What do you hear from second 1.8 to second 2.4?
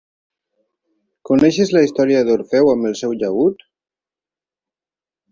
història